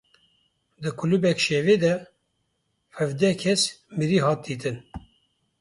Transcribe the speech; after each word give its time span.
Di 0.81 0.89
klûbeke 0.99 1.41
şevê 1.45 1.75
de 1.83 1.93
hevdeh 2.97 3.35
kes 3.41 3.61
mirî 3.97 4.19
hatin 4.25 4.43
dîtin. 4.51 4.77